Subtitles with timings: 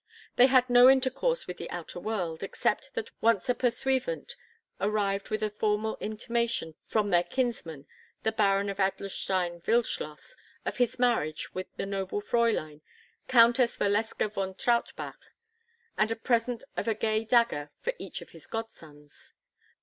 [0.35, 4.33] They had no intercourse with the outer world, except that once a pursuivant
[4.79, 7.85] arrived with a formal intimation from their kinsman,
[8.23, 10.35] the Baron of Adlerstein Wildschloss,
[10.65, 12.81] of his marriage with the noble Fräulein,
[13.27, 15.33] Countess Valeska von Trautbach,
[15.99, 19.33] and a present of a gay dagger for each of his godsons.